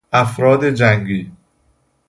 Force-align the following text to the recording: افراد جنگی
افراد 0.13 0.65
جنگی 0.69 1.31